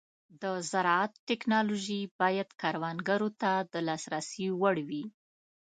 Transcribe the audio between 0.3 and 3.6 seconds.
د زراعت ټيکنالوژي باید کروندګرو ته